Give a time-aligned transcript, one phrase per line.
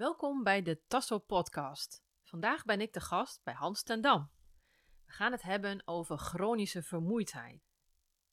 [0.00, 2.02] Welkom bij de Tasso Podcast.
[2.22, 4.30] Vandaag ben ik de gast bij Hans ten Dam.
[5.06, 7.60] We gaan het hebben over chronische vermoeidheid.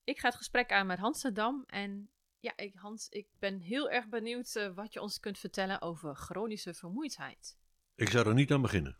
[0.03, 2.09] Ik ga het gesprek aan met Hans ten Dam en
[2.39, 6.15] ja, ik, Hans, ik ben heel erg benieuwd eh, wat je ons kunt vertellen over
[6.15, 7.57] chronische vermoeidheid.
[7.95, 8.99] Ik zou er niet aan beginnen.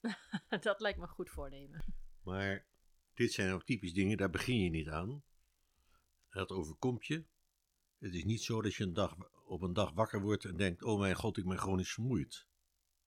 [0.60, 1.84] Dat lijkt me goed voornemen.
[2.22, 2.66] Maar
[3.14, 5.22] dit zijn ook typisch dingen, daar begin je niet aan.
[6.30, 7.24] Dat overkomt je.
[7.98, 10.82] Het is niet zo dat je een dag, op een dag wakker wordt en denkt:
[10.82, 12.46] Oh mijn god, ik ben chronisch vermoeid.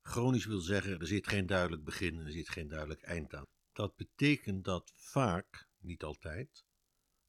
[0.02, 3.45] Chronisch wil zeggen, er zit geen duidelijk begin en er zit geen duidelijk eind aan.
[3.73, 6.66] Dat betekent dat vaak, niet altijd,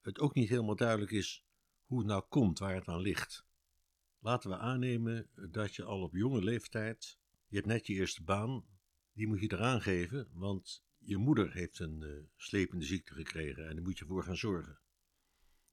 [0.01, 1.45] het ook niet helemaal duidelijk is
[1.85, 3.47] hoe het nou komt, waar het aan ligt.
[4.19, 8.65] Laten we aannemen dat je al op jonge leeftijd, je hebt net je eerste baan,
[9.13, 13.75] die moet je eraan geven, want je moeder heeft een uh, slepende ziekte gekregen en
[13.75, 14.81] daar moet je voor gaan zorgen.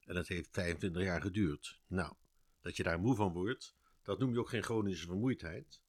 [0.00, 1.80] En dat heeft 25 jaar geduurd.
[1.86, 2.14] Nou,
[2.66, 5.82] dat je daar moe van wordt, dat noem je ook geen chronische vermoeidheid.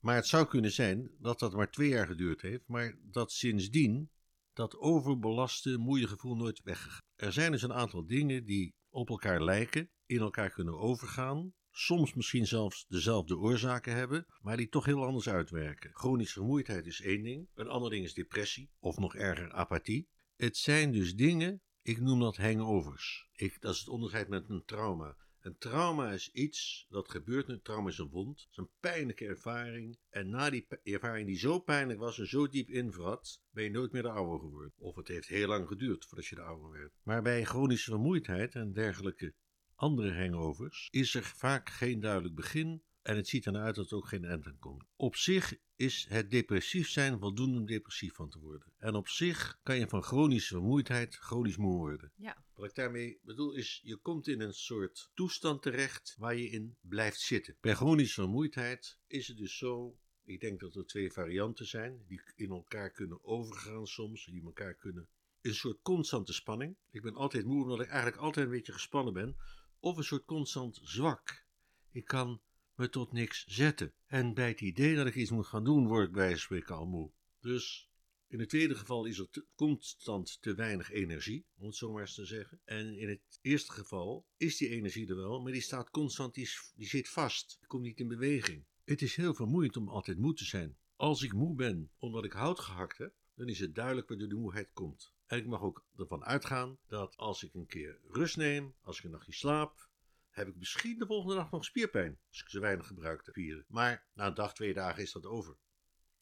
[0.00, 4.10] Maar het zou kunnen zijn dat dat maar twee jaar geduurd heeft, maar dat sindsdien
[4.52, 7.02] dat overbelaste moeiegevoel nooit weggegaan.
[7.16, 12.14] Er zijn dus een aantal dingen die op elkaar lijken, in elkaar kunnen overgaan, soms
[12.14, 15.90] misschien zelfs dezelfde oorzaken hebben, maar die toch heel anders uitwerken.
[15.94, 20.08] Chronische vermoeidheid is één ding, een ander ding is depressie, of nog erger apathie.
[20.36, 23.28] Het zijn dus dingen, ik noem dat hangovers.
[23.32, 25.16] Ik, dat is het onderscheid met een trauma.
[25.40, 27.48] Een trauma is iets dat gebeurt.
[27.48, 28.40] Een trauma is een wond.
[28.40, 29.98] Het is een pijnlijke ervaring.
[30.10, 33.92] En na die ervaring die zo pijnlijk was en zo diep invrat, ben je nooit
[33.92, 34.72] meer de oude geworden.
[34.76, 36.92] Of het heeft heel lang geduurd voordat je de oude werd.
[37.02, 39.34] Maar bij chronische vermoeidheid en dergelijke
[39.74, 43.96] andere hangovers is er vaak geen duidelijk begin en het ziet ernaar uit dat er
[43.96, 44.84] ook geen eind aan komt.
[44.96, 48.72] Op zich is het depressief zijn voldoende om depressief van te worden.
[48.78, 52.12] En op zich kan je van chronische vermoeidheid chronisch moe worden.
[52.16, 52.44] Ja.
[52.54, 56.76] Wat ik daarmee bedoel is, je komt in een soort toestand terecht waar je in
[56.80, 57.56] blijft zitten.
[57.60, 62.22] Bij chronische vermoeidheid is het dus zo, ik denk dat er twee varianten zijn, die
[62.36, 65.08] in elkaar kunnen overgaan soms, die elkaar kunnen...
[65.40, 66.76] Een soort constante spanning.
[66.90, 69.36] Ik ben altijd moe omdat ik eigenlijk altijd een beetje gespannen ben.
[69.80, 71.44] Of een soort constant zwak.
[71.90, 72.40] Ik kan
[72.78, 73.92] me tot niks zetten.
[74.06, 76.86] En bij het idee dat ik iets moet gaan doen, word ik bij spreken al
[76.86, 77.10] moe.
[77.40, 77.90] Dus
[78.28, 82.14] in het tweede geval is er constant te weinig energie, om het zo maar eens
[82.14, 82.60] te zeggen.
[82.64, 86.48] En in het eerste geval is die energie er wel, maar die staat constant, die,
[86.74, 88.64] die zit vast, die komt niet in beweging.
[88.84, 90.76] Het is heel vermoeiend om altijd moe te zijn.
[90.96, 94.34] Als ik moe ben omdat ik hout gehakt heb, dan is het duidelijk waar de
[94.34, 95.12] moeheid komt.
[95.26, 99.04] En ik mag ook ervan uitgaan dat als ik een keer rust neem, als ik
[99.04, 99.87] een nachtje slaap,
[100.30, 102.18] heb ik misschien de volgende dag nog spierpijn.
[102.28, 103.64] Als ik ze weinig gebruik te vieren.
[103.68, 105.56] Maar na een dag, twee dagen is dat over.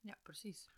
[0.01, 0.71] Ja, precies.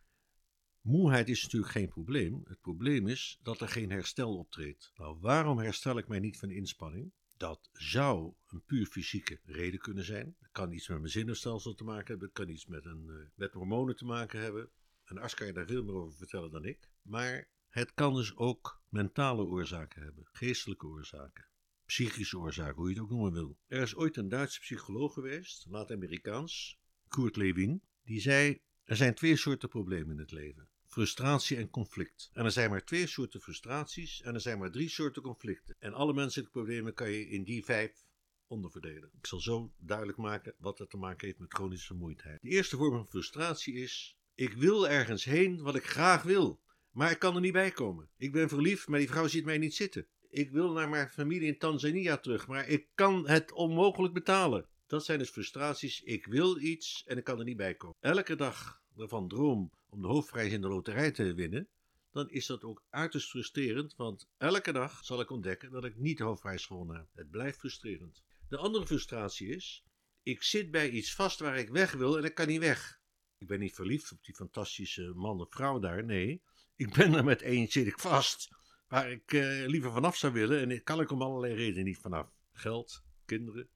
[0.81, 2.41] Moeheid is natuurlijk geen probleem.
[2.45, 4.93] Het probleem is dat er geen herstel optreedt.
[4.95, 7.13] Nou, waarom herstel ik mij niet van inspanning?
[7.37, 10.37] Dat zou een puur fysieke reden kunnen zijn.
[10.39, 12.27] Het kan iets met mijn zenuwstelsel te maken hebben.
[12.27, 14.71] Het kan iets met, een, uh, met hormonen te maken hebben.
[15.05, 16.91] Een arts kan je daar veel meer over vertellen dan ik.
[17.03, 20.29] Maar het kan dus ook mentale oorzaken hebben.
[20.33, 21.48] Geestelijke oorzaken
[21.89, 23.59] psychische oorzaken, hoe je het ook noemen wil.
[23.67, 26.79] Er is ooit een Duitse psycholoog geweest, laat Amerikaans,
[27.09, 32.31] Kurt Lewin, die zei: Er zijn twee soorten problemen in het leven: frustratie en conflict.
[32.33, 35.77] En er zijn maar twee soorten frustraties en er zijn maar drie soorten conflicten.
[35.79, 38.07] En alle menselijke problemen kan je in die vijf
[38.47, 39.11] onderverdelen.
[39.19, 42.41] Ik zal zo duidelijk maken wat dat te maken heeft met chronische vermoeidheid.
[42.41, 46.61] De eerste vorm van frustratie is: Ik wil ergens heen wat ik graag wil.
[46.91, 48.09] Maar ik kan er niet bij komen.
[48.17, 50.07] Ik ben verliefd, maar die vrouw ziet mij niet zitten.
[50.29, 54.67] Ik wil naar mijn familie in Tanzania terug, maar ik kan het onmogelijk betalen.
[54.87, 56.03] Dat zijn dus frustraties.
[56.03, 57.97] Ik wil iets en ik kan er niet bij komen.
[58.01, 61.69] Elke dag ervan droom om de hoofdprijs in de loterij te winnen,
[62.13, 66.19] dan is dat ook uiterst frustrerend, want elke dag zal ik ontdekken dat ik niet
[66.19, 67.07] de hoofdprijs gewonnen heb.
[67.13, 68.23] Het blijft frustrerend.
[68.49, 69.85] De andere frustratie is,
[70.23, 73.01] ik zit bij iets vast waar ik weg wil en ik kan niet weg.
[73.39, 76.43] Ik ben niet verliefd op die fantastische man of vrouw daar, nee.
[76.77, 78.49] Ik ben er met één zit ik vast
[78.89, 80.71] waar ik uh, liever vanaf zou willen.
[80.71, 82.29] En kan ik om allerlei redenen niet vanaf.
[82.53, 83.69] Geld, kinderen.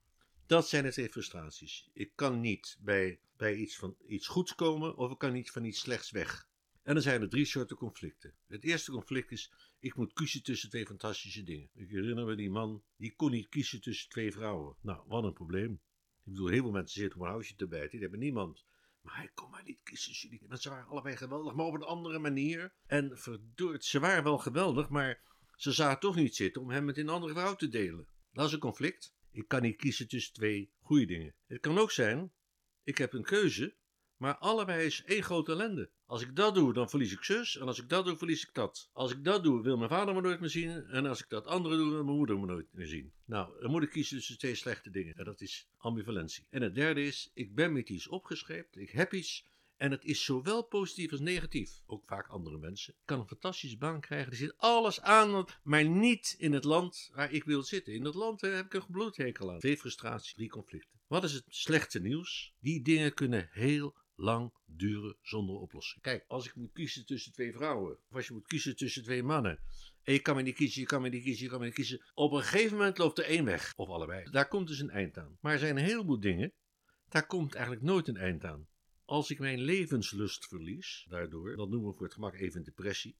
[0.46, 1.90] Dat zijn twee frustraties.
[1.92, 5.64] Ik kan niet bij, bij iets, van, iets goeds komen of ik kan niet van
[5.64, 6.50] iets slechts weg.
[6.82, 8.34] En dan zijn er drie soorten conflicten.
[8.46, 11.68] Het eerste conflict is, ik moet kiezen tussen twee fantastische dingen.
[11.74, 14.76] Ik herinner me die man, die kon niet kiezen tussen twee vrouwen.
[14.80, 15.72] Nou, wat een probleem.
[16.24, 17.90] Ik bedoel, heel veel mensen zitten om een huisje te bijten.
[17.90, 18.64] Die hebben niemand.
[19.02, 20.40] Maar hij kon maar niet kiezen, jullie.
[20.48, 22.74] Want ze waren allebei geweldig, maar op een andere manier.
[22.86, 25.20] En verdoord, ze waren wel geweldig, maar
[25.56, 28.08] ze zaten toch niet zitten om hem met een andere vrouw te delen.
[28.32, 29.14] Dat is een conflict.
[29.30, 31.34] Ik kan niet kiezen tussen twee goede dingen.
[31.46, 32.32] Het kan ook zijn,
[32.82, 33.76] ik heb een keuze,
[34.22, 35.90] Maar allebei is één grote ellende.
[36.06, 37.58] Als ik dat doe, dan verlies ik zus.
[37.58, 38.90] En als ik dat doe, verlies ik dat.
[38.92, 40.86] Als ik dat doe, wil mijn vader me nooit meer zien.
[40.86, 43.12] En als ik dat andere doe, wil mijn moeder me nooit meer zien.
[43.24, 45.14] Nou, dan moet ik kiezen tussen twee slechte dingen.
[45.14, 46.46] En dat is ambivalentie.
[46.50, 48.76] En het derde is, ik ben met iets opgescheept.
[48.76, 49.46] Ik heb iets.
[49.76, 51.80] En het is zowel positief als negatief.
[51.86, 52.92] Ook vaak andere mensen.
[52.92, 54.30] Ik kan een fantastische baan krijgen.
[54.30, 57.92] Er zit alles aan, maar niet in het land waar ik wil zitten.
[57.92, 59.58] In dat land heb ik een bloedhekel aan.
[59.58, 61.00] Twee frustraties, drie conflicten.
[61.06, 62.52] Wat is het slechte nieuws?
[62.60, 66.02] Die dingen kunnen heel lang duren zonder oplossing.
[66.02, 69.22] Kijk, als ik moet kiezen tussen twee vrouwen, of als je moet kiezen tussen twee
[69.22, 69.60] mannen,
[70.02, 71.74] en je kan me niet kiezen, je kan me niet kiezen, je kan me niet
[71.74, 72.04] kiezen.
[72.14, 74.30] Op een gegeven moment loopt er één weg, of allebei.
[74.30, 75.38] Daar komt dus een eind aan.
[75.40, 76.52] Maar er zijn een heleboel dingen,
[77.08, 78.68] daar komt eigenlijk nooit een eind aan.
[79.04, 83.16] Als ik mijn levenslust verlies, daardoor, dan noemen we voor het gemak even depressie.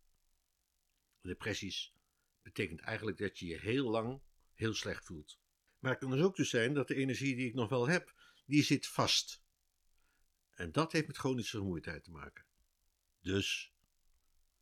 [1.21, 1.95] Depressies
[2.43, 4.21] betekent eigenlijk dat je je heel lang
[4.55, 5.39] heel slecht voelt.
[5.79, 8.15] Maar het kan dus ook dus zijn dat de energie die ik nog wel heb,
[8.47, 9.43] die zit vast.
[10.55, 12.45] En dat heeft met chronische vermoeidheid te maken.
[13.21, 13.73] Dus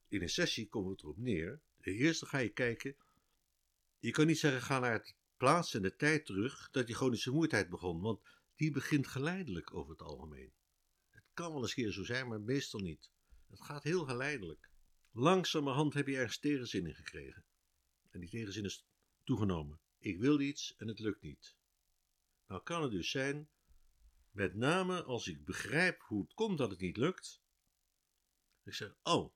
[0.09, 1.61] in een sessie komt het erop neer.
[1.81, 2.97] De eerste ga je kijken.
[3.99, 7.29] Je kan niet zeggen ga naar het plaats en de tijd terug dat die chronische
[7.29, 8.01] vermoeidheid begon.
[8.01, 8.21] Want
[8.57, 10.53] die begint geleidelijk over het algemeen.
[11.11, 13.11] Het kan wel eens keer zo zijn, maar meestal niet.
[13.51, 14.71] Het gaat heel geleidelijk.
[15.13, 17.45] Langzamerhand heb je ergens tegenzin in gekregen.
[18.11, 18.87] En die tegenzin is
[19.25, 19.81] toegenomen.
[19.99, 21.57] Ik wil iets en het lukt niet.
[22.47, 23.49] Nou kan het dus zijn
[24.31, 27.43] met name als ik begrijp hoe het komt dat het niet lukt.
[28.65, 29.35] Ik zeg, oh,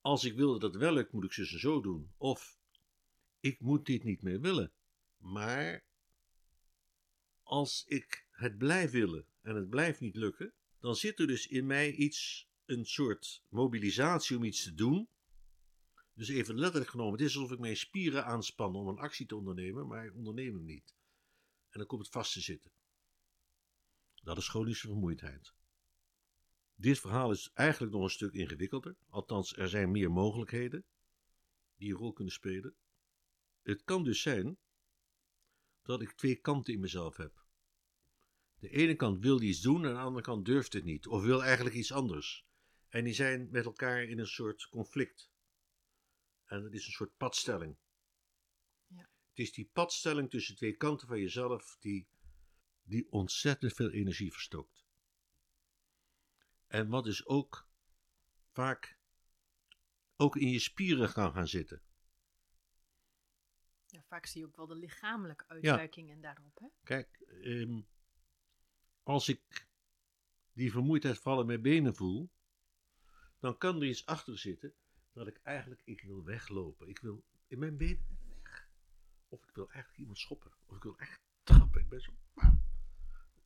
[0.00, 2.12] als ik wil dat wel lukt, moet ik ze zo doen.
[2.16, 2.58] Of,
[3.40, 4.72] ik moet dit niet meer willen.
[5.16, 5.84] Maar,
[7.42, 11.66] als ik het blijf willen en het blijft niet lukken, dan zit er dus in
[11.66, 15.08] mij iets, een soort mobilisatie om iets te doen.
[16.14, 19.36] Dus even letterlijk genomen, het is alsof ik mijn spieren aanspan om een actie te
[19.36, 20.94] ondernemen, maar ik onderneem hem niet.
[21.70, 22.70] En dan komt het vast te zitten.
[24.20, 25.54] Dat is chronische vermoeidheid.
[26.74, 30.84] Dit verhaal is eigenlijk nog een stuk ingewikkelder, althans er zijn meer mogelijkheden
[31.76, 32.74] die een rol kunnen spelen.
[33.62, 34.58] Het kan dus zijn
[35.82, 37.44] dat ik twee kanten in mezelf heb.
[38.58, 41.44] De ene kant wil iets doen en de andere kant durft het niet, of wil
[41.44, 42.46] eigenlijk iets anders.
[42.88, 45.30] En die zijn met elkaar in een soort conflict.
[46.44, 47.76] En het is een soort padstelling.
[48.86, 49.10] Ja.
[49.28, 52.08] Het is die padstelling tussen twee kanten van jezelf die
[52.90, 54.84] die ontzettend veel energie verstookt.
[56.66, 57.68] En wat dus ook
[58.52, 58.98] vaak
[60.16, 61.82] ook in je spieren kan gaan zitten.
[63.86, 66.58] Ja, vaak zie je ook wel de lichamelijke uitwerkingen daarop.
[66.58, 66.66] Hè?
[66.84, 67.80] Kijk, ehm,
[69.02, 69.68] als ik
[70.52, 72.30] die vermoeidheid vallen mijn benen voel,
[73.38, 74.74] dan kan er iets achter zitten
[75.12, 76.88] dat ik eigenlijk, ik wil weglopen.
[76.88, 78.68] Ik wil in mijn benen weg.
[79.28, 80.52] Of ik wil eigenlijk iemand schoppen.
[80.66, 81.80] Of ik wil echt trappen.
[81.80, 82.12] Ik ben zo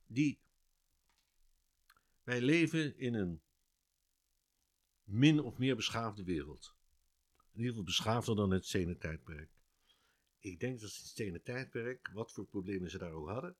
[0.07, 0.39] die.
[2.23, 3.41] Wij leven in een
[5.03, 6.75] min of meer beschaafde wereld.
[7.51, 9.49] In ieder geval beschaafder dan het stenen tijdperk.
[10.39, 13.57] Ik denk dat het stenen tijdperk, wat voor problemen ze daar ook hadden,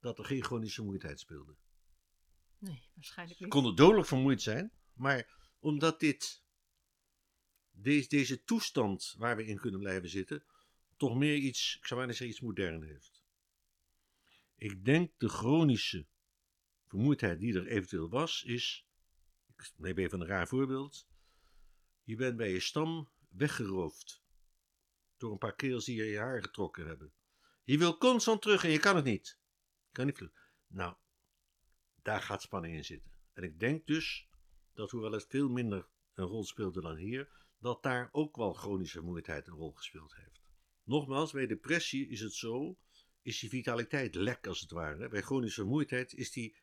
[0.00, 1.56] dat er geen chronische vermoeidheid speelde.
[2.58, 3.48] Nee, waarschijnlijk niet.
[3.48, 6.42] Ze konden dodelijk vermoeid zijn, maar omdat dit,
[7.70, 10.44] deze, deze toestand waar we in kunnen blijven zitten,
[10.96, 13.15] toch meer iets, ik zou bijna zeggen, iets modern heeft.
[14.56, 16.06] Ik denk de chronische
[16.86, 18.86] vermoeidheid die er eventueel was, is.
[19.46, 21.08] Ik neem even een raar voorbeeld.
[22.02, 24.22] Je bent bij je stam weggeroofd.
[25.16, 27.12] Door een paar keels die je haar getrokken hebben.
[27.64, 29.38] Je wil constant terug en je kan het niet.
[29.92, 30.30] Kan niet.
[30.66, 30.96] Nou,
[32.02, 33.12] daar gaat spanning in zitten.
[33.32, 34.28] En ik denk dus
[34.72, 38.98] dat, hoewel het veel minder een rol speelde dan hier, dat daar ook wel chronische
[38.98, 40.42] vermoeidheid een rol gespeeld heeft.
[40.82, 42.78] Nogmaals, bij depressie is het zo
[43.26, 45.08] is die vitaliteit lek als het ware.
[45.08, 46.56] Bij chronische vermoeidheid is die,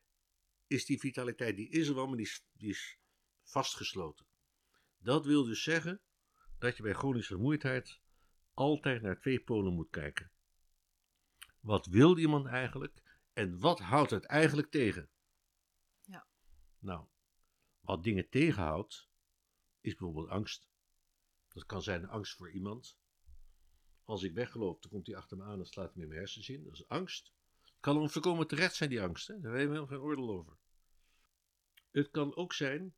[0.68, 3.00] is die vitaliteit, die is er wel, maar die is, die is
[3.44, 4.26] vastgesloten.
[4.98, 6.02] Dat wil dus zeggen
[6.58, 8.00] dat je bij chronische vermoeidheid
[8.54, 10.32] altijd naar twee polen moet kijken.
[11.60, 13.02] Wat wil iemand eigenlijk
[13.34, 15.10] en wat houdt het eigenlijk tegen?
[16.02, 16.28] Ja.
[16.80, 17.08] Nou,
[17.80, 19.10] wat dingen tegenhoudt,
[19.82, 20.68] is bijvoorbeeld angst.
[21.48, 22.98] Dat kan zijn angst voor iemand,
[24.04, 26.50] als ik wegloop, dan komt hij achter me aan en slaat me in mijn hersens
[26.50, 26.64] in.
[26.64, 27.34] Dat is angst.
[27.80, 29.28] Kan om voorkomen terecht zijn, die angst.
[29.28, 29.34] Hè?
[29.34, 30.58] Daar hebben we helemaal geen oordeel over.
[31.92, 32.96] Het kan ook zijn,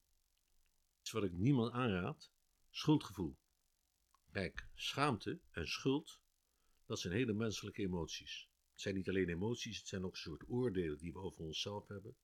[1.00, 2.32] iets wat ik niemand aanraad,
[2.70, 3.38] schuldgevoel.
[4.32, 6.20] Kijk, schaamte en schuld,
[6.86, 8.50] dat zijn hele menselijke emoties.
[8.72, 11.88] Het zijn niet alleen emoties, het zijn ook een soort oordelen die we over onszelf
[11.88, 12.16] hebben.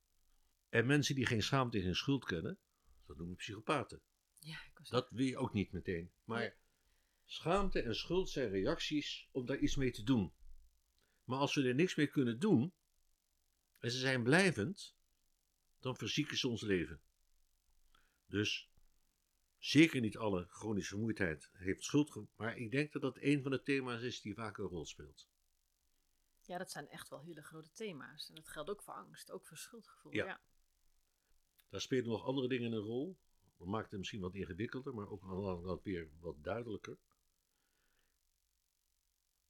[0.70, 2.60] En mensen die geen schaamte en geen schuld kennen,
[3.06, 4.02] dat noemen we psychopaten.
[4.40, 4.60] Ja,
[4.90, 6.12] dat wil je ook niet meteen.
[6.24, 6.58] Maar
[7.32, 10.34] Schaamte en schuld zijn reacties om daar iets mee te doen.
[11.24, 12.74] Maar als we er niks mee kunnen doen,
[13.80, 14.96] en ze zijn blijvend,
[15.80, 17.02] dan verzieken ze ons leven.
[18.26, 18.70] Dus
[19.58, 23.62] zeker niet alle chronische vermoeidheid heeft schuld, maar ik denk dat dat een van de
[23.62, 25.30] thema's is die vaak een rol speelt.
[26.42, 28.30] Ja, dat zijn echt wel hele grote thema's.
[28.30, 30.14] En dat geldt ook voor angst, ook voor schuldgevoel.
[30.14, 30.26] Ja.
[30.26, 30.42] ja.
[31.70, 33.18] Daar spelen nog andere dingen een rol.
[33.58, 35.24] Dat maakt het misschien wat ingewikkelder, maar ook
[35.64, 36.98] wat weer wat duidelijker.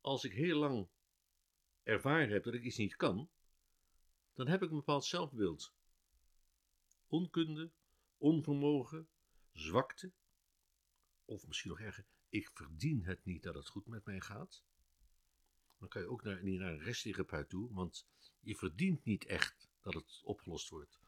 [0.02, 0.88] Als ik heel lang
[1.84, 3.30] ervaren heb dat ik iets niet kan,
[4.34, 5.74] dan heb ik een bepaald zelfbeeld.
[7.08, 7.72] Onkunde,
[8.18, 9.08] onvermogen,
[9.52, 10.12] zwakte,
[11.26, 14.64] of misschien nog erger, ik verdien het niet dat het goed met mij gaat.
[15.78, 18.08] Dan kan je ook naar, niet naar een resttherapeut toe, want
[18.40, 21.00] je verdient niet echt dat het opgelost wordt.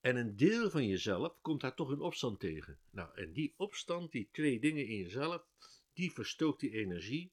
[0.00, 2.78] En een deel van jezelf komt daar toch in opstand tegen.
[2.90, 5.46] Nou, en die opstand, die twee dingen in jezelf,
[5.92, 7.32] die verstookt die energie.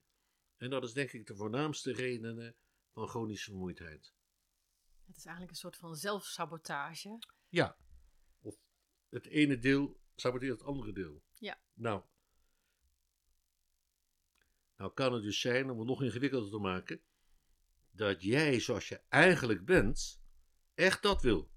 [0.60, 2.56] En dat is denk ik de voornaamste redenen
[2.92, 4.14] van chronische vermoeidheid.
[5.06, 7.20] Het is eigenlijk een soort van zelfsabotage.
[7.50, 7.78] Ja.
[8.40, 8.56] Of
[9.10, 11.24] het ene deel saboteert het andere deel.
[11.34, 11.62] Ja.
[11.74, 12.04] Nou.
[14.76, 17.02] Nou kan het dus zijn, om het nog ingewikkelder te maken,
[17.92, 20.22] dat jij zoals je eigenlijk bent,
[20.74, 21.52] echt dat wil.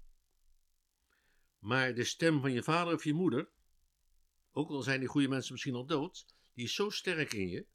[1.59, 3.51] Maar de stem van je vader of je moeder,
[4.51, 7.67] ook al zijn die goede mensen misschien al dood, die is zo sterk in je,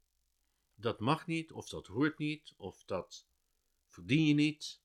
[0.79, 3.27] dat mag niet, of dat hoort niet, of dat
[3.87, 4.81] verdien je niet,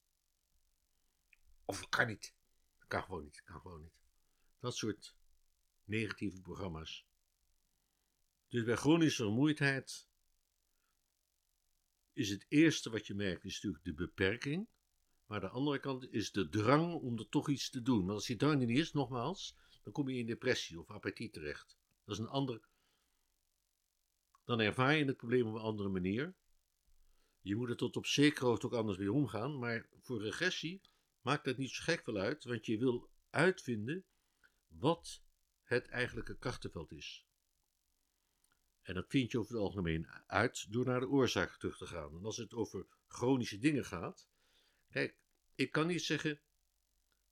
[1.64, 2.34] of dat kan niet.
[2.78, 3.98] Dat kan gewoon niet, kan gewoon niet.
[4.58, 5.16] Dat soort
[5.84, 7.06] negatieve programma's.
[8.48, 10.08] Dus bij chronische vermoeidheid
[12.12, 14.68] is het eerste wat je merkt, is natuurlijk de beperking.
[15.26, 17.98] Maar de andere kant is de drang om er toch iets te doen.
[17.98, 21.30] Want als die drang er niet is, nogmaals, dan kom je in depressie of apathie
[21.30, 21.78] terecht.
[22.04, 22.68] Dat is een ander.
[24.44, 26.34] Dan ervaar je het probleem op een andere manier.
[27.40, 29.58] Je moet er tot op zekere hoogte ook anders mee omgaan.
[29.58, 30.80] Maar voor regressie
[31.20, 34.04] maakt dat niet zo gek veel uit, want je wil uitvinden
[34.68, 35.22] wat
[35.62, 37.26] het eigenlijke krachtenveld is.
[38.82, 42.16] En dat vind je over het algemeen uit door naar de oorzaak terug te gaan.
[42.16, 44.28] En als het over chronische dingen gaat,
[44.90, 45.18] kijk,
[45.54, 46.40] ik kan niet zeggen,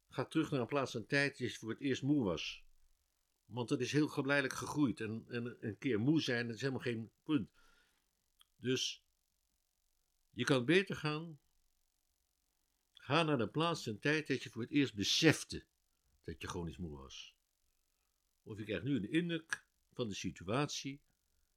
[0.09, 2.64] ga terug naar een plaats en tijd die je voor het eerst moe was.
[3.53, 5.01] Want dat is heel geleidelijk gegroeid.
[5.01, 7.51] En, en een keer moe zijn, dat is helemaal geen punt.
[8.57, 9.05] Dus
[10.31, 11.41] je kan beter gaan.
[12.93, 15.65] Ga naar de plaats en tijd dat je voor het eerst besefte
[16.25, 17.37] dat je chronisch moe was.
[18.43, 21.01] Of je krijgt nu de indruk van de situatie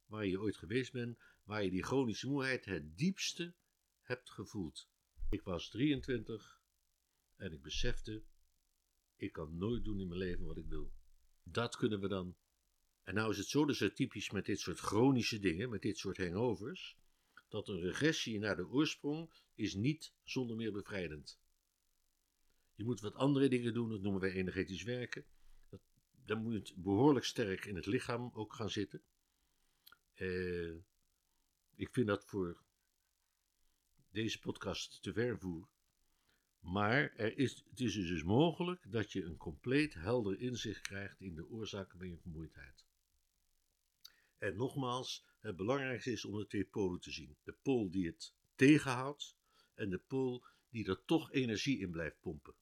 [0.06, 3.54] waar je ooit geweest bent, waar je die chronische moeheid het diepste
[4.02, 4.88] hebt gevoeld.
[5.30, 6.62] Ik was 23
[7.36, 8.22] en ik besefte,
[9.16, 10.95] ik kan nooit doen in mijn leven wat ik wil.
[11.50, 12.36] Dat kunnen we dan.
[13.02, 16.16] En nou is het zo dus typisch met dit soort chronische dingen, met dit soort
[16.16, 16.96] hangovers,
[17.48, 21.40] dat een regressie naar de oorsprong is niet zonder meer bevrijdend.
[22.74, 25.24] Je moet wat andere dingen doen, dat noemen wij energetisch werken.
[25.68, 25.80] Dat,
[26.24, 29.02] dan moet je behoorlijk sterk in het lichaam ook gaan zitten.
[30.14, 30.74] Uh,
[31.74, 32.64] ik vind dat voor
[34.10, 35.38] deze podcast te ver.
[36.66, 41.34] Maar er is, het is dus mogelijk dat je een compleet helder inzicht krijgt in
[41.34, 42.84] de oorzaken van je vermoeidheid.
[44.38, 47.36] En nogmaals, het belangrijkste is om de twee polen te zien.
[47.42, 49.36] De pool die het tegenhoudt
[49.74, 52.54] en de pool die er toch energie in blijft pompen.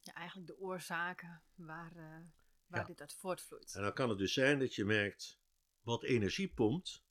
[0.00, 2.18] Ja, eigenlijk de oorzaken waar, uh,
[2.66, 2.84] waar Ja.
[2.84, 3.74] dit uit voortvloeit.
[3.74, 5.38] En dan kan het dus zijn dat je merkt,
[5.80, 7.04] wat energie pompt,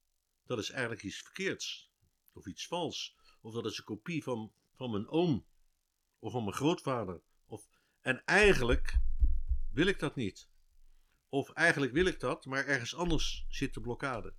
[0.45, 1.91] dat is eigenlijk iets verkeerds.
[2.33, 3.15] Of iets vals.
[3.41, 5.45] Of dat is een kopie van, van mijn oom.
[6.19, 7.21] Of van mijn grootvader.
[7.45, 7.67] Of,
[8.01, 8.97] en eigenlijk
[9.71, 10.49] wil ik dat niet.
[11.29, 14.33] Of eigenlijk wil ik dat, maar ergens anders zit de blokkade.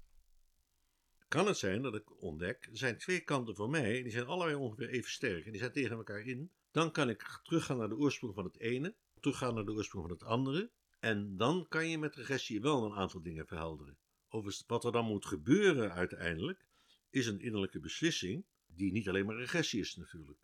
[1.28, 4.26] Kan het zijn dat ik ontdek, er zijn twee kanten van mij, en die zijn
[4.26, 6.50] allebei ongeveer even sterk, en die zijn tegen elkaar in.
[6.70, 10.14] Dan kan ik teruggaan naar de oorsprong van het ene, teruggaan naar de oorsprong van
[10.14, 13.98] het andere, en dan kan je met regressie wel een aantal dingen verhelderen.
[14.28, 16.66] Overigens, wat er dan moet gebeuren uiteindelijk,
[17.10, 20.38] is een innerlijke beslissing, die niet alleen maar regressie is natuurlijk.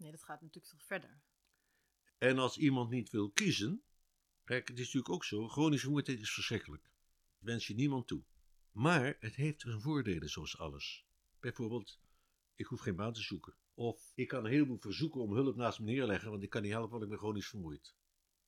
[0.00, 1.20] Nee, dat gaat natuurlijk veel verder.
[2.18, 3.82] En als iemand niet wil kiezen,
[4.44, 6.90] kijk, het is natuurlijk ook zo, chronische vermoeidheid is verschrikkelijk.
[7.38, 8.24] Wens je niemand toe.
[8.72, 11.06] Maar het heeft zijn voordelen zoals alles.
[11.40, 12.00] Bijvoorbeeld,
[12.54, 13.56] ik hoef geen baan te zoeken.
[13.74, 16.72] Of ik kan een heleboel verzoeken om hulp naast me neerleggen, want ik kan niet
[16.72, 17.94] helpen, want ik ben chronisch vermoeid.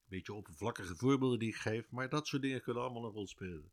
[0.04, 3.73] Beetje oppervlakkige voorbeelden die ik geef, maar dat soort dingen kunnen allemaal een rol spelen.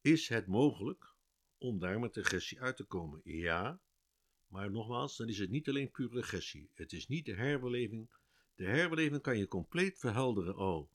[0.00, 1.14] Is het mogelijk
[1.58, 3.20] om daar met regressie uit te komen?
[3.24, 3.80] Ja,
[4.56, 6.70] maar nogmaals, dan is het niet alleen puur regressie.
[6.74, 8.08] Het is niet de herbeleving.
[8.54, 10.56] De herbeleving kan je compleet verhelderen.
[10.56, 10.90] Oh,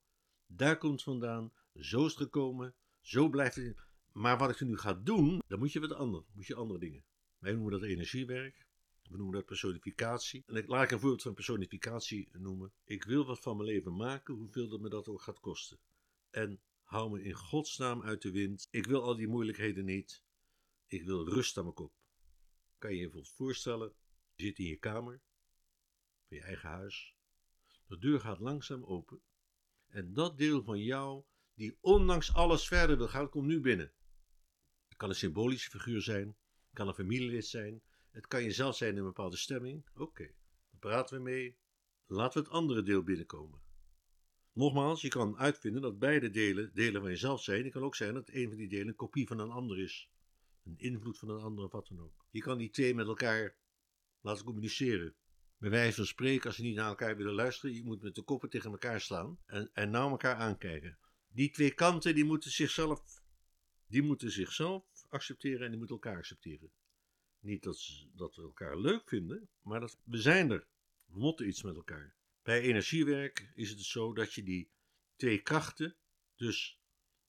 [0.46, 3.84] daar komt het vandaan, zo is het gekomen, zo blijft het.
[4.12, 7.04] Maar wat ik nu ga doen, dan moet je wat anders, moet je andere dingen.
[7.40, 8.66] Wij noemen dat energiewerk.
[9.10, 10.44] We noemen dat personificatie.
[10.48, 12.72] En ik laat ik een voorbeeld van personificatie noemen.
[12.86, 15.78] Ik wil wat van mijn leven maken, hoeveel dat me dat ook gaat kosten.
[16.30, 18.68] En hou me in godsnaam uit de wind.
[18.72, 20.24] Ik wil al die moeilijkheden niet.
[20.88, 22.01] Ik wil rust aan mijn kop.
[22.82, 23.94] Kan je je voorstellen,
[24.36, 25.22] je zit in je kamer,
[26.28, 27.16] van je eigen huis.
[27.88, 29.22] De deur gaat langzaam open.
[29.88, 31.24] En dat deel van jou,
[31.54, 33.94] die ondanks alles verder wil gaan, komt nu binnen.
[34.88, 38.92] Het kan een symbolische figuur zijn, het kan een familielid zijn, het kan jezelf zijn
[38.92, 39.90] in een bepaalde stemming.
[39.94, 40.34] Oké,
[40.70, 41.58] dan praten we mee.
[42.06, 43.62] Laten we het andere deel binnenkomen.
[44.54, 47.64] Nogmaals, je kan uitvinden dat beide delen delen van jezelf zijn.
[47.64, 50.10] Het kan ook zijn dat een van die delen een kopie van een ander is.
[50.64, 52.26] Een invloed van een ander of wat dan ook.
[52.30, 53.56] Je kan die twee met elkaar
[54.22, 55.16] laten communiceren.
[55.58, 58.22] Bij wijze van spreken, als je niet naar elkaar willen luisteren, je moet met de
[58.22, 60.98] koppen tegen elkaar slaan en, en naar elkaar aankijken.
[61.28, 63.22] Die twee kanten die moeten zichzelf,
[63.88, 66.72] die moeten zichzelf accepteren en die moeten elkaar accepteren.
[67.40, 70.68] Niet dat, ze, dat we elkaar leuk vinden, maar dat we zijn er.
[71.06, 72.16] We moeten iets met elkaar.
[72.44, 74.72] Bij energiewerk is het zo dat je die
[75.16, 75.96] twee krachten,
[76.36, 76.80] dus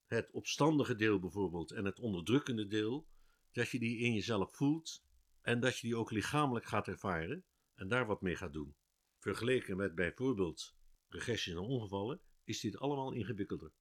[0.06, 3.08] het opstandige deel bijvoorbeeld en het onderdrukkende deel,
[3.52, 5.04] dat je die in jezelf voelt
[5.40, 7.44] en dat je die ook lichamelijk gaat ervaren
[7.74, 8.76] en daar wat mee gaat doen.
[9.18, 10.76] Vergeleken met bijvoorbeeld
[11.08, 13.72] regressies en ongevallen is dit allemaal ingewikkelder.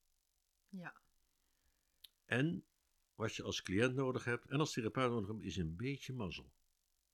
[0.70, 1.02] Ja.
[2.26, 2.66] En
[3.16, 6.54] wat je als cliënt nodig hebt en als therapeut nodig hebt, is een beetje mazzel.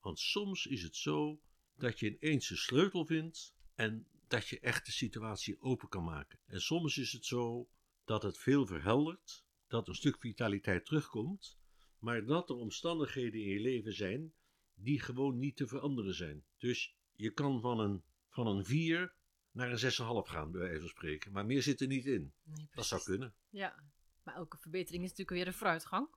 [0.00, 1.42] Want soms is het zo
[1.74, 6.38] dat je ineens de sleutel vindt en dat je echt de situatie open kan maken.
[6.46, 7.68] En soms is het zo
[8.04, 11.58] dat het veel verheldert, dat een stuk vitaliteit terugkomt,
[11.98, 14.32] maar dat er omstandigheden in je leven zijn
[14.74, 16.44] die gewoon niet te veranderen zijn.
[16.56, 19.14] Dus je kan van een, van een 4
[19.50, 21.32] naar een 6,5 gaan, bij wijze van spreken.
[21.32, 22.32] Maar meer zit er niet in.
[22.42, 23.34] Nee, Dat zou kunnen.
[23.48, 23.84] Ja,
[24.22, 26.08] maar elke verbetering is natuurlijk weer een vooruitgang.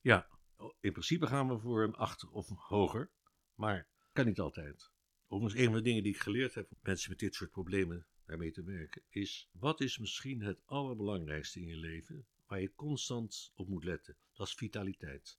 [0.00, 0.28] Ja,
[0.80, 3.10] in principe gaan we voor een 8 of hoger,
[3.54, 4.90] maar kan niet altijd.
[5.26, 8.06] Overigens, een van de dingen die ik geleerd heb om mensen met dit soort problemen
[8.24, 13.52] daarmee te werken, is wat is misschien het allerbelangrijkste in je leven waar je constant
[13.54, 14.16] op moet letten?
[14.32, 15.38] Dat is vitaliteit.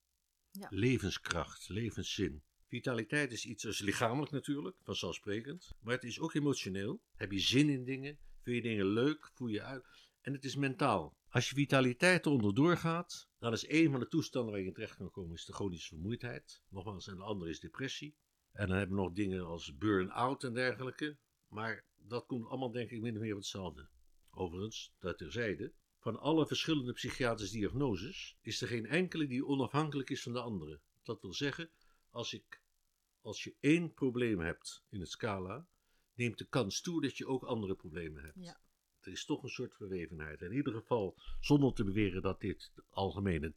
[0.52, 0.68] Ja.
[0.70, 2.44] Levenskracht, levenszin.
[2.68, 7.02] Vitaliteit is iets als lichamelijk natuurlijk, vanzelfsprekend, maar het is ook emotioneel.
[7.16, 8.20] Heb je zin in dingen?
[8.42, 9.32] Vind je dingen leuk?
[9.34, 9.86] Voel je uit?
[10.22, 11.18] En het is mentaal.
[11.30, 14.98] Als je vitaliteit eronder doorgaat, dan is een van de toestanden waar je in terecht
[14.98, 16.62] kan komen is de chronische vermoeidheid.
[16.70, 18.16] Nogmaals, en de andere is depressie.
[18.52, 21.18] En dan hebben we nog dingen als burn-out en dergelijke.
[21.48, 23.90] Maar dat komt allemaal denk ik min of meer op hetzelfde.
[24.32, 30.24] Overigens, dat terzijde, van alle verschillende psychiatrische diagnoses is er geen enkele die onafhankelijk is
[30.24, 30.80] van de andere.
[31.04, 31.70] Dat wil zeggen,
[32.10, 32.62] als, ik,
[33.22, 35.68] als je één probleem hebt in het scala,
[36.14, 38.38] neemt de kans toe dat je ook andere problemen hebt.
[38.40, 38.60] Ja.
[39.00, 40.42] Er is toch een soort verwevenheid.
[40.42, 43.54] In ieder geval, zonder te beweren dat dit de algemene,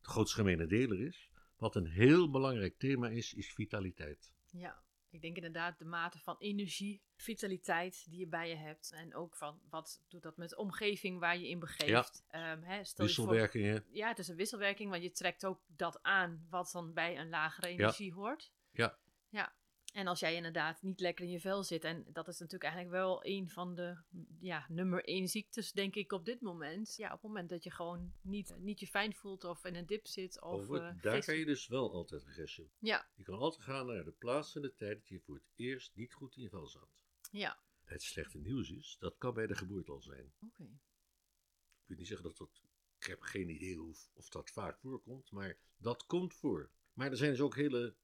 [0.00, 4.32] de grootste gemene deler is, wat een heel belangrijk thema is, is vitaliteit.
[4.50, 8.92] Ja, ik denk inderdaad de mate van energie, vitaliteit die je bij je hebt.
[8.92, 12.24] En ook van wat doet dat met de omgeving waar je in begeeft.
[12.28, 13.84] Ehm, hè, stel je voor, Wisselwerkingen.
[13.90, 17.28] ja, het is een wisselwerking, want je trekt ook dat aan wat dan bij een
[17.28, 18.52] lagere energie hoort.
[18.72, 18.98] Ja.
[19.28, 19.52] Ja.
[19.92, 22.92] En als jij inderdaad niet lekker in je vel zit, en dat is natuurlijk eigenlijk
[22.94, 24.02] wel een van de
[24.40, 26.96] ja, nummer één ziektes, denk ik, op dit moment.
[26.96, 29.86] Ja, op het moment dat je gewoon niet, niet je fijn voelt of in een
[29.86, 30.40] dip zit.
[30.40, 32.70] Of, Over, eh, daar kan je dus wel altijd regressie.
[32.78, 35.50] Ja, Je kan altijd gaan naar de plaats en de tijd dat je voor het
[35.56, 37.04] eerst niet goed in je vel zat.
[37.30, 40.32] ja, Het slechte nieuws is, dat kan bij de geboorte al zijn.
[40.46, 40.62] oké.
[40.62, 42.60] Ik wil niet zeggen dat dat.
[42.98, 46.70] Ik heb geen idee of, of dat vaak voorkomt, maar dat komt voor.
[46.92, 47.96] Maar er zijn dus ook hele.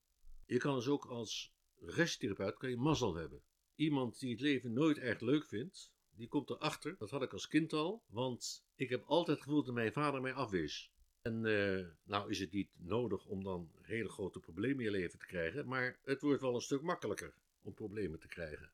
[0.46, 3.42] Je kan dus ook als regressietherapeut kan je mazzel hebben.
[3.74, 6.96] Iemand die het leven nooit erg leuk vindt, die komt erachter.
[6.98, 10.32] Dat had ik als kind al, want ik heb altijd gevoeld dat mijn vader mij
[10.32, 10.92] afwees.
[11.22, 15.18] En eh, nou is het niet nodig om dan hele grote problemen in je leven
[15.18, 18.72] te krijgen, maar het wordt wel een stuk makkelijker om problemen te krijgen.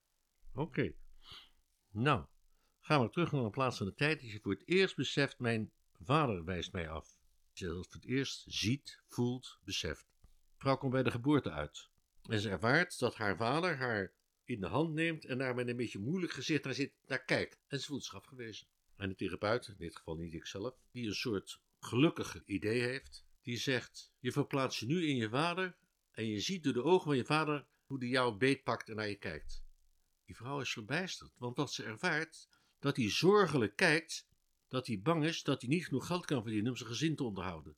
[0.55, 0.95] Oké.
[1.91, 2.27] Nou,
[2.81, 5.39] gaan we terug naar een plaats van de tijd dat je voor het eerst beseft,
[5.39, 7.19] mijn vader wijst mij af.
[7.49, 10.07] Dat je dat voor het eerst ziet, voelt, beseft.
[10.57, 11.91] Vrouw komt bij de geboorte uit.
[12.29, 14.13] En ze ervaart dat haar vader haar
[14.45, 17.59] in de hand neemt en daar met een beetje moeilijk gezicht naar, zit, naar kijkt.
[17.67, 18.67] En ze voelt zich afgewezen.
[18.97, 23.59] En de therapeut, in dit geval niet ikzelf, die een soort gelukkige idee heeft, die
[23.59, 25.77] zegt, je verplaatst je nu in je vader
[26.11, 29.09] en je ziet door de ogen van je vader hoe die jou beetpakt en naar
[29.09, 29.65] je kijkt.
[30.25, 34.29] Die vrouw is verbijsterd, want dat ze ervaart dat hij zorgelijk kijkt,
[34.69, 37.25] dat hij bang is dat hij niet genoeg geld kan verdienen om zijn gezin te
[37.25, 37.77] onderhouden.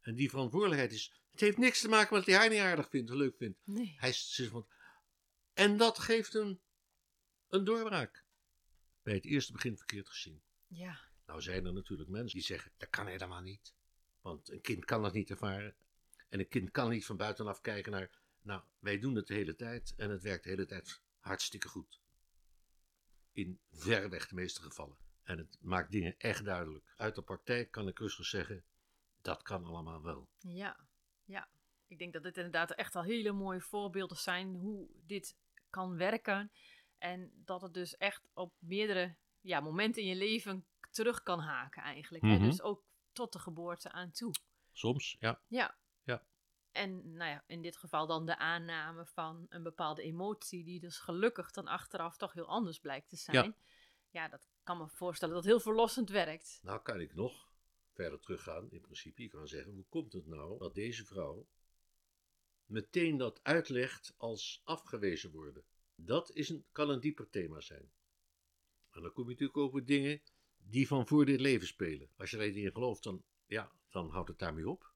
[0.00, 3.10] En die verantwoordelijkheid is, het heeft niks te maken met dat hij niet aardig vindt,
[3.10, 3.58] leuk vindt.
[3.64, 3.94] Nee.
[3.98, 4.66] Hij is van,
[5.52, 6.60] en dat geeft hem
[7.48, 8.24] een doorbraak.
[9.02, 10.42] Bij het eerste begin verkeerd gezien.
[10.66, 13.74] Ja, Nou zijn er natuurlijk mensen die zeggen, dat kan helemaal niet.
[14.20, 15.74] Want een kind kan dat niet ervaren.
[16.28, 19.56] En een kind kan niet van buitenaf kijken naar Nou, wij doen het de hele
[19.56, 22.00] tijd en het werkt de hele tijd hartstikke goed.
[23.32, 24.96] In verreweg de meeste gevallen.
[25.22, 26.92] En het maakt dingen echt duidelijk.
[26.96, 28.64] Uit de praktijk kan ik rustig zeggen,
[29.20, 30.28] dat kan allemaal wel.
[30.38, 30.88] Ja,
[31.32, 31.48] ja.
[31.86, 35.36] Ik denk dat dit inderdaad echt al hele mooie voorbeelden zijn hoe dit
[35.70, 36.52] kan werken.
[36.98, 41.82] En dat het dus echt op meerdere ja, momenten in je leven terug kan haken
[41.82, 42.24] eigenlijk.
[42.24, 42.32] Mhm.
[42.32, 42.38] hè?
[42.38, 44.34] Dus ook tot de geboorte aan toe.
[44.72, 45.40] Soms, ja.
[45.46, 45.76] Ja.
[46.02, 46.22] Ja.
[46.70, 50.98] En nou ja, in dit geval dan de aanname van een bepaalde emotie, die dus
[50.98, 53.56] gelukkig dan achteraf toch heel anders blijkt te zijn.
[54.10, 56.60] Ja, dat kan me voorstellen dat heel verlossend werkt.
[56.62, 57.51] Nou kan ik nog
[57.92, 58.70] verder teruggaan.
[58.70, 61.46] In principe, je kan zeggen, hoe komt het nou dat deze vrouw
[62.66, 65.64] meteen dat uitlegt als afgewezen worden?
[65.94, 67.90] Dat is een, kan een dieper thema zijn.
[68.90, 70.22] En dan kom je natuurlijk over dingen
[70.56, 72.08] die van voor dit leven spelen.
[72.16, 74.92] Als je er niet in gelooft, dan, ja, dan houdt het daarmee op.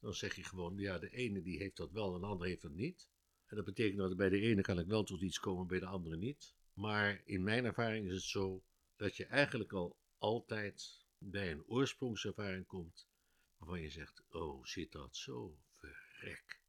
[0.00, 2.62] Dan zeg je gewoon, ja, de ene die heeft dat wel en de andere heeft
[2.62, 3.08] dat niet.
[3.46, 5.86] En dat betekent dat bij de ene kan ik wel tot iets komen, bij de
[5.86, 6.54] andere niet.
[6.72, 8.62] Maar in mijn ervaring is het zo
[8.96, 13.08] dat je eigenlijk al altijd bij een oorsprongservaring komt
[13.56, 15.58] waarvan je zegt, oh, zit dat zo?
[15.78, 16.60] Verrek.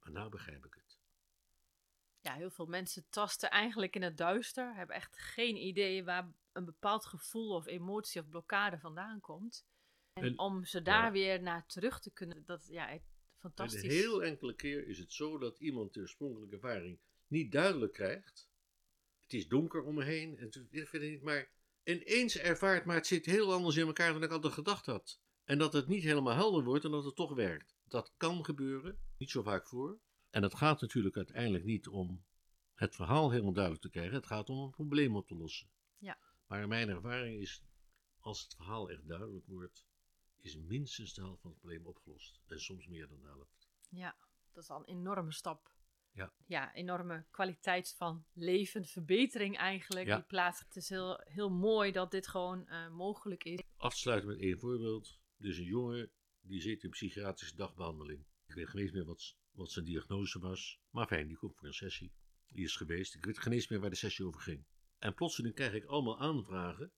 [0.00, 0.98] Maar nou begrijp ik het.
[2.20, 6.64] Ja, heel veel mensen tasten eigenlijk in het duister, hebben echt geen idee waar een
[6.64, 9.66] bepaald gevoel of emotie of blokkade vandaan komt.
[10.12, 11.12] En, En- om ze daar ja.
[11.12, 13.02] weer naar terug te kunnen, dat ja, En
[13.38, 13.82] fantastisch.
[13.82, 18.48] een heel enkele keer is het zo dat iemand de oorspronkelijke ervaring niet duidelijk krijgt.
[19.20, 21.50] Het is donker om me heen, en het is verder niet, maar
[21.84, 25.20] ineens ervaart, maar het zit heel anders in elkaar dan ik altijd gedacht had.
[25.44, 27.76] En dat het niet helemaal helder wordt en dat het toch werkt.
[27.84, 29.98] Dat kan gebeuren, niet zo vaak voor.
[30.30, 32.24] En het gaat natuurlijk uiteindelijk niet om
[32.74, 34.14] het verhaal helemaal duidelijk te krijgen.
[34.14, 35.68] Het gaat om een probleem op te lossen.
[35.98, 36.18] Ja.
[36.46, 37.62] Maar mijn ervaring is,
[38.18, 39.86] als het verhaal echt duidelijk wordt,
[40.40, 42.40] is minstens de helft van het probleem opgelost.
[42.46, 43.68] En soms meer dan de helft.
[43.88, 44.16] Ja,
[44.52, 45.73] dat is al een enorme stap.
[46.14, 46.32] Ja.
[46.46, 50.06] Ja, enorme kwaliteit van leven, verbetering eigenlijk.
[50.06, 50.16] Ja.
[50.16, 50.60] Die plaats.
[50.60, 53.62] Het is heel, heel mooi dat dit gewoon eh, mogelijk is.
[53.76, 55.20] af te sluiten met één voorbeeld.
[55.36, 58.24] Dus een jongen die zit in psychiatrische dagbehandeling.
[58.46, 60.80] Ik weet geen eens meer wat, wat zijn diagnose was.
[60.90, 62.12] Maar fijn, die komt voor een sessie.
[62.48, 63.14] Die is geweest.
[63.14, 64.64] Ik weet geen eens meer waar de sessie over ging.
[64.98, 66.92] En plotseling krijg ik allemaal aanvragen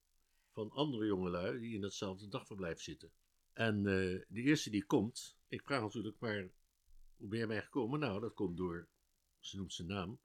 [0.53, 3.13] van andere jongelui die in datzelfde dagverblijf zitten.
[3.53, 6.51] En eh, de eerste die komt, ik vraag natuurlijk, maar
[7.17, 8.01] hoe ben je bij gekomen?
[8.01, 8.89] Nou, dat komt door,
[9.49, 10.21] ze noemt zijn naam,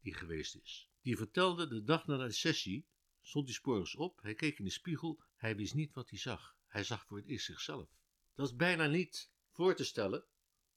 [0.00, 0.90] die geweest is.
[1.02, 2.86] Die vertelde de dag na de sessie,
[3.20, 6.56] stond hij spoors op, hij keek in de spiegel, hij wist niet wat hij zag.
[6.66, 7.88] Hij zag voor het eerst zichzelf.
[8.34, 10.24] Dat is bijna niet voor te stellen,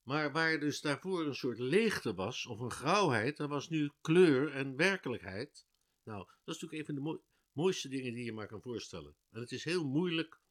[0.03, 4.51] maar waar dus daarvoor een soort leegte was, of een grauwheid, er was nu kleur
[4.51, 5.67] en werkelijkheid.
[6.03, 9.15] Nou, dat is natuurlijk een van de mooi- mooiste dingen die je maar kan voorstellen.
[9.29, 10.41] En het is heel moeilijk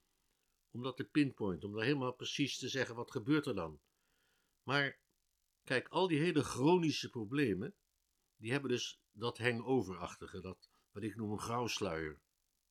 [0.70, 3.80] om dat te pinpointen, om daar helemaal precies te zeggen, wat gebeurt er dan?
[4.62, 5.00] Maar
[5.68, 7.74] kijk, al die hele chronische problemen,
[8.36, 12.20] die hebben dus dat hangoverachtige, dat wat ik noem een grauwsluier.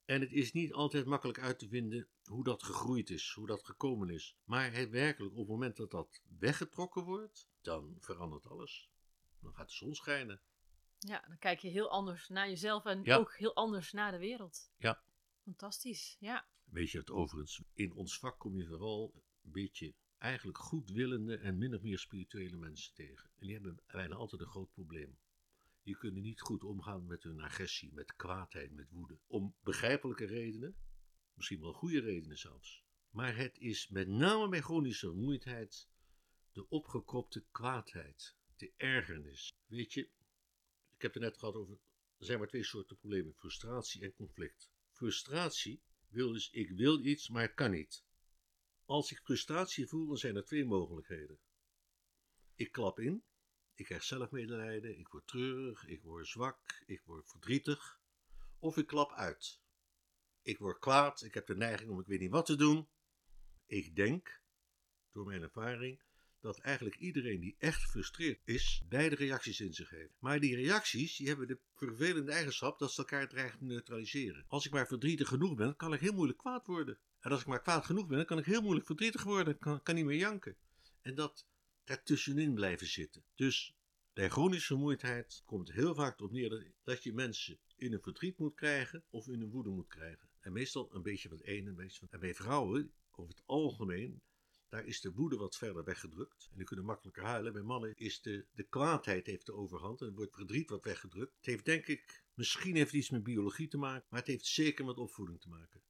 [0.06, 3.66] En het is niet altijd makkelijk uit te vinden hoe dat gegroeid is, hoe dat
[3.66, 4.38] gekomen is.
[4.44, 8.90] Maar het werkelijk, op het moment dat dat weggetrokken wordt, dan verandert alles.
[9.40, 10.42] Dan gaat de zon schijnen.
[11.00, 13.18] Ja, dan kijk je heel anders naar jezelf en Ja.
[13.18, 14.72] ook heel anders naar de wereld.
[14.78, 15.04] Ja.
[15.44, 16.48] Fantastisch, ja.
[16.64, 19.12] Weet je het overigens, in ons vak kom je vooral
[19.44, 23.30] een beetje eigenlijk goedwillende en min of meer spirituele mensen tegen.
[23.38, 25.18] En die hebben bijna altijd een groot probleem.
[25.84, 29.20] Die kunnen niet goed omgaan met hun agressie, met kwaadheid, met woede.
[29.28, 30.76] Om begrijpelijke redenen,
[31.34, 32.86] misschien wel goede redenen zelfs.
[33.10, 35.90] Maar het is met name bij chronische vermoeidheid
[36.52, 39.58] de opgekropte kwaadheid, de ergernis.
[39.66, 40.02] Weet je,
[40.96, 41.80] ik heb het net gehad over,
[42.18, 44.72] er zijn maar twee soorten problemen, frustratie en conflict.
[44.92, 48.06] Frustratie wil dus, ik wil iets, maar kan niet.
[48.88, 51.40] Als ik frustratie voel, dan zijn er twee mogelijkheden.
[52.56, 53.24] Ik klap in,
[53.74, 58.00] ik krijg zelfmedelijden, ik word treurig, ik word zwak, ik word verdrietig.
[58.60, 59.62] Of ik klap uit.
[60.42, 62.88] Ik word kwaad, ik heb de neiging om ik weet niet wat te doen.
[63.66, 64.42] Ik denk,
[65.12, 66.02] door mijn ervaring,
[66.40, 70.14] dat eigenlijk iedereen die echt gefrustreerd is, beide reacties in zich heeft.
[70.20, 74.46] Maar die reacties die hebben de vervelende eigenschap dat ze elkaar dreigen te neutraliseren.
[74.48, 77.00] Als ik maar verdrietig genoeg ben, kan ik heel moeilijk kwaad worden.
[77.20, 79.84] En als ik maar kwaad genoeg ben, dan kan ik heel moeilijk verdrietig worden, kan,
[79.84, 80.56] kan niet meer janken.
[81.02, 81.48] En dat
[81.84, 83.24] daartussenin blijven zitten.
[83.36, 83.76] Dus
[84.14, 88.38] bij chronische vermoeidheid komt heel vaak erop neer dat, dat je mensen in een verdriet
[88.38, 90.30] moet krijgen of in een woede moet krijgen.
[90.40, 92.08] En meestal een beetje van het ene, een beetje van...
[92.12, 94.22] En bij vrouwen, over het algemeen,
[94.70, 96.48] daar is de woede wat verder weggedrukt.
[96.52, 97.54] En die kunnen makkelijker huilen.
[97.54, 100.02] Bij mannen is de, de kwaadheid heeft de overhand.
[100.02, 101.36] En wordt verdriet wat weggedrukt.
[101.36, 104.08] Het heeft denk ik, misschien heeft iets met biologie te maken.
[104.10, 105.82] Maar het heeft zeker met opvoeding te maken.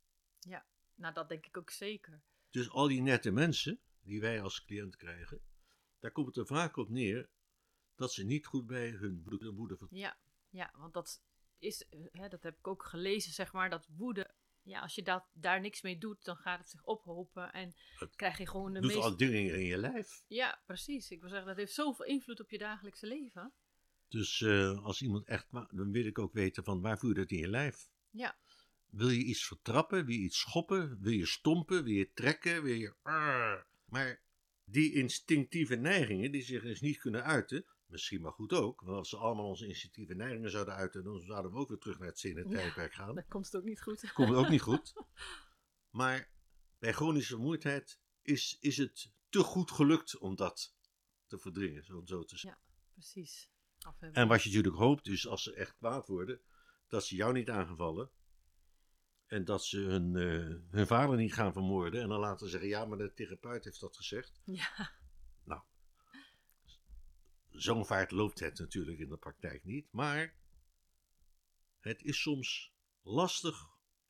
[0.97, 2.21] Nou, dat denk ik ook zeker.
[2.49, 5.41] Dus al die nette mensen, die wij als cliënt krijgen.
[5.99, 7.29] Daar komt het er vaak op neer
[7.95, 10.17] dat ze niet goed bij hun woede, woede Ja,
[10.49, 11.23] ja, want dat
[11.59, 15.25] is, hè, dat heb ik ook gelezen, zeg maar, dat woede, ja, als je dat,
[15.33, 18.79] daar niks mee doet, dan gaat het zich ophopen en Het krijg je gewoon de
[18.79, 19.03] doet meest...
[19.03, 20.23] al dingen in je lijf.
[20.27, 21.11] Ja, precies.
[21.11, 23.53] Ik wil zeggen, dat heeft zoveel invloed op je dagelijkse leven.
[24.07, 27.31] Dus eh, als iemand echt, dan wil ik ook weten van waar voel je dat
[27.31, 27.89] in je lijf?
[28.09, 28.37] Ja,
[28.89, 30.05] Wil je iets vertrappen?
[30.05, 30.97] Wil je iets schoppen?
[31.01, 31.83] Wil je stompen?
[31.83, 32.63] Wil je trekken?
[32.63, 32.95] Wil je...
[33.01, 33.67] Arr.
[33.85, 34.21] Maar
[34.63, 39.09] die instinctieve neigingen die zich dus niet kunnen uiten, misschien maar goed ook, want als
[39.09, 42.19] ze allemaal onze instinctieve neigingen zouden uiten, dan zouden we ook weer terug naar het
[42.19, 42.55] zin- en Ja.
[42.55, 43.15] tijdperk gaan.
[43.15, 44.11] dan komt het ook niet goed.
[44.13, 44.93] Komt het ook niet goed.
[45.89, 46.31] Maar
[46.79, 50.75] bij chronische vermoeidheid is, is het te goed gelukt om dat
[51.27, 52.61] te verdringen, zo, zo te zeggen.
[52.93, 53.49] Precies.
[53.87, 56.41] Of hebben- En wat je natuurlijk hoopt is als ze echt kwaad worden,
[56.87, 58.11] dat ze jou niet aangevallen.
[59.27, 62.01] En dat ze hun, eh, hun vader niet gaan vermoorden.
[62.01, 64.41] En dan laten zeggen, ja, maar de therapeut heeft dat gezegd.
[64.45, 64.91] Ja,
[65.43, 65.61] Nou,
[67.49, 69.91] zo'n vaart loopt het natuurlijk in de praktijk niet.
[69.91, 70.35] Maar
[71.79, 73.67] het is soms lastig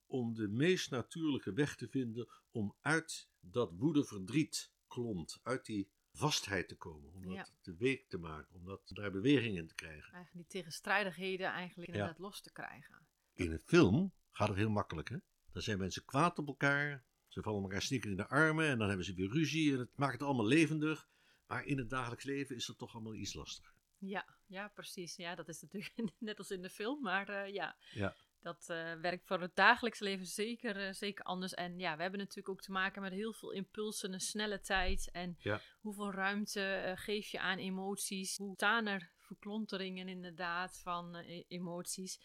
[0.08, 6.67] om de meest natuurlijke weg te vinden om uit dat woede-verdriet klont, uit die vastheid
[6.67, 7.13] te komen.
[7.13, 7.47] Om dat Ja.
[7.62, 10.13] te week te maken, om dat, daar beweging in te krijgen.
[10.13, 11.93] eigenlijk die tegenstrijdigheden eigenlijk Ja.
[11.95, 13.08] inderdaad los te krijgen.
[13.34, 15.10] In een film gaat het heel makkelijk.
[15.10, 15.17] Hè?
[15.52, 17.04] Dan zijn mensen kwaad op elkaar.
[17.28, 18.67] Ze vallen elkaar snikken in de armen.
[18.67, 19.73] En dan hebben ze weer ruzie.
[19.73, 21.08] En het maakt het allemaal levendig.
[21.47, 23.73] Maar in het dagelijks leven is dat toch allemaal iets lastiger.
[23.97, 25.15] Ja, ja, precies.
[25.15, 27.78] Ja, dat is natuurlijk net als in de film, maar eh, ja.
[27.91, 28.15] Ja.
[28.39, 31.54] Dat eh, werkt voor het dagelijks leven zeker, eh, zeker anders.
[31.54, 35.10] En ja, we hebben natuurlijk ook te maken met heel veel impulsen, een snelle tijd.
[35.12, 35.62] En Ja.
[35.80, 38.38] hoeveel ruimte geef je aan emoties?
[38.38, 42.19] Hoe staan er verklonteringen inderdaad van e- emoties?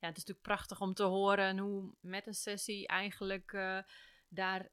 [0.00, 3.78] Ja, het is natuurlijk prachtig om te horen hoe met een sessie eigenlijk eh,
[4.28, 4.72] daar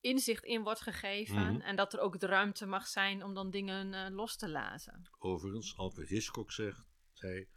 [0.00, 1.52] inzicht in wordt gegeven.
[1.52, 1.60] Mhm.
[1.60, 5.08] En dat er ook de ruimte mag zijn om dan dingen eh, los te laten.
[5.18, 7.48] Overigens, Alfred Hitchcock zegt, zei...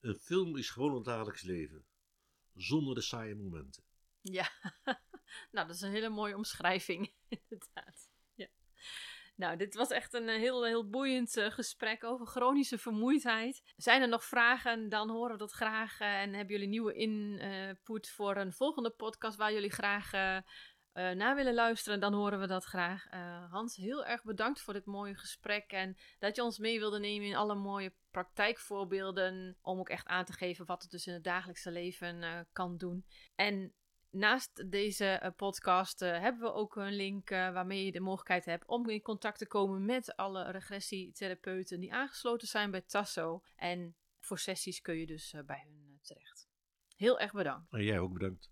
[0.00, 1.86] Een film is gewoon het dagelijks leven.
[2.54, 3.84] Zonder de saaie momenten.
[4.20, 4.50] Ja,
[5.52, 7.87] nou, dat is een hele mooie omschrijving, inderdaad.
[9.38, 13.62] Nou, dit was echt een eh, heel, heel boeiend eh, gesprek over chronische vermoeidheid.
[13.76, 14.88] Zijn er nog vragen?
[14.88, 16.00] Dan horen we dat graag.
[16.00, 20.10] eh, en hebben jullie nieuwe input voor een volgende podcast waar jullie graag
[20.92, 22.00] naar willen luisteren?
[22.00, 23.06] Dan horen we dat graag.
[23.50, 25.72] Hans, heel erg bedankt voor dit mooie gesprek.
[25.72, 29.56] En dat je ons mee wilde nemen in alle mooie praktijkvoorbeelden.
[29.62, 33.06] Om ook echt aan te geven wat het dus in het dagelijkse leven kan doen.
[33.34, 33.74] En
[34.10, 38.44] naast deze eh, podcast eh, hebben we ook een link eh, waarmee je de mogelijkheid
[38.44, 43.42] hebt om in contact te komen met alle regressietherapeuten die aangesloten zijn bij Tasso.
[43.56, 46.48] En voor sessies kun je dus bij hun terecht.
[46.96, 47.72] Heel erg bedankt.
[47.72, 48.50] En jij ook bedankt.